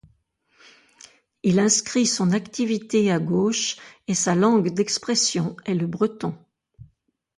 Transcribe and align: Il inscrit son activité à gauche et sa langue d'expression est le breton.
Il 1.43 1.59
inscrit 1.59 2.07
son 2.07 2.31
activité 2.31 3.11
à 3.11 3.19
gauche 3.19 3.77
et 4.07 4.15
sa 4.15 4.33
langue 4.33 4.73
d'expression 4.73 5.55
est 5.65 5.75
le 5.75 5.85
breton. 5.85 6.35